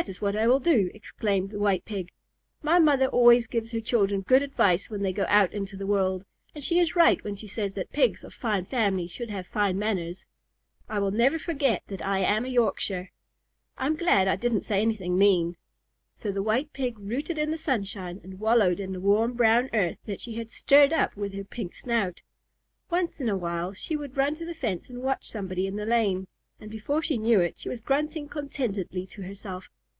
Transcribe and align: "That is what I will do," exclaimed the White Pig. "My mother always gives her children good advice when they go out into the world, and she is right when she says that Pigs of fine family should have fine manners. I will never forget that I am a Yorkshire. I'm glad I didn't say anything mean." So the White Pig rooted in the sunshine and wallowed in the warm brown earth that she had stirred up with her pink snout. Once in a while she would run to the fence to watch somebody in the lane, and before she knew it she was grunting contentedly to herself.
"That 0.00 0.08
is 0.08 0.22
what 0.22 0.34
I 0.34 0.46
will 0.46 0.60
do," 0.60 0.90
exclaimed 0.94 1.50
the 1.50 1.58
White 1.58 1.84
Pig. 1.84 2.10
"My 2.62 2.78
mother 2.78 3.08
always 3.08 3.46
gives 3.46 3.72
her 3.72 3.82
children 3.82 4.22
good 4.22 4.40
advice 4.42 4.88
when 4.88 5.02
they 5.02 5.12
go 5.12 5.26
out 5.28 5.52
into 5.52 5.76
the 5.76 5.86
world, 5.86 6.24
and 6.54 6.64
she 6.64 6.78
is 6.78 6.96
right 6.96 7.22
when 7.22 7.34
she 7.34 7.46
says 7.48 7.74
that 7.74 7.92
Pigs 7.92 8.24
of 8.24 8.32
fine 8.32 8.64
family 8.64 9.06
should 9.08 9.28
have 9.28 9.46
fine 9.46 9.78
manners. 9.78 10.24
I 10.88 11.00
will 11.00 11.10
never 11.10 11.38
forget 11.38 11.82
that 11.88 12.00
I 12.00 12.20
am 12.20 12.46
a 12.46 12.48
Yorkshire. 12.48 13.10
I'm 13.76 13.94
glad 13.94 14.26
I 14.26 14.36
didn't 14.36 14.62
say 14.62 14.80
anything 14.80 15.18
mean." 15.18 15.58
So 16.14 16.32
the 16.32 16.42
White 16.42 16.72
Pig 16.72 16.98
rooted 16.98 17.36
in 17.36 17.50
the 17.50 17.58
sunshine 17.58 18.20
and 18.22 18.40
wallowed 18.40 18.80
in 18.80 18.92
the 18.92 19.00
warm 19.00 19.34
brown 19.34 19.68
earth 19.74 19.98
that 20.06 20.22
she 20.22 20.34
had 20.36 20.50
stirred 20.50 20.94
up 20.94 21.14
with 21.14 21.34
her 21.34 21.44
pink 21.44 21.74
snout. 21.74 22.22
Once 22.90 23.20
in 23.20 23.28
a 23.28 23.36
while 23.36 23.74
she 23.74 23.96
would 23.96 24.16
run 24.16 24.34
to 24.36 24.46
the 24.46 24.54
fence 24.54 24.86
to 24.86 24.98
watch 24.98 25.28
somebody 25.28 25.66
in 25.66 25.76
the 25.76 25.84
lane, 25.84 26.26
and 26.58 26.70
before 26.70 27.02
she 27.02 27.18
knew 27.18 27.40
it 27.40 27.58
she 27.58 27.68
was 27.68 27.82
grunting 27.82 28.28
contentedly 28.28 29.04
to 29.06 29.22
herself. 29.24 29.68